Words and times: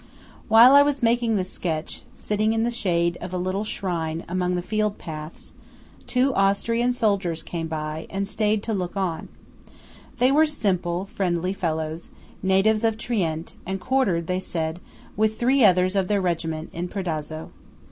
PREDAZZO. 0.01 0.43
While 0.47 0.73
I 0.73 0.81
was 0.81 1.03
making 1.03 1.35
the 1.35 1.43
sketch–sitting 1.43 2.53
in 2.53 2.63
the 2.63 2.71
shade 2.71 3.19
of 3.21 3.35
a 3.35 3.37
little 3.37 3.63
shrine 3.63 4.25
among 4.27 4.55
the 4.55 4.63
field 4.63 4.97
paths–two 4.97 6.33
Austrian 6.33 6.91
soldiers 6.91 7.43
came 7.43 7.67
by, 7.67 8.07
and 8.09 8.27
stayed 8.27 8.63
to 8.63 8.73
look 8.73 8.97
on. 8.97 9.27
They 10.17 10.31
were 10.31 10.47
simple, 10.47 11.05
friendly 11.05 11.53
fellows, 11.53 12.09
natives 12.41 12.83
of 12.83 12.97
Trient, 12.97 13.53
and 13.63 13.79
quartered, 13.79 14.25
they 14.25 14.39
said, 14.39 14.79
with 15.15 15.37
three 15.39 15.63
others 15.63 15.95
of 15.95 16.07
their 16.07 16.19
regiment, 16.19 16.71
in 16.73 16.87
Predazzo. 16.89 17.51